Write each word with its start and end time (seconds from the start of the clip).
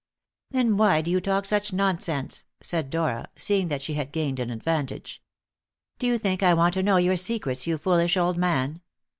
"Then 0.49 0.77
why 0.77 1.01
do 1.01 1.11
you 1.11 1.21
talk 1.21 1.45
such 1.45 1.71
nonsense?" 1.71 2.45
said 2.59 2.89
Dora, 2.89 3.27
seeing 3.35 3.67
that 3.67 3.83
she 3.83 3.93
had 3.93 4.11
gained 4.11 4.39
an 4.39 4.49
advantage. 4.49 5.21
"Do 5.99 6.07
you 6.07 6.17
think 6.17 6.41
I 6.41 6.55
want 6.55 6.73
to 6.73 6.81
know 6.81 6.97
your 6.97 7.15
secrets, 7.15 7.67
you 7.67 7.77
foolish 7.77 8.17
old 8.17 8.35
man?" 8.35 8.81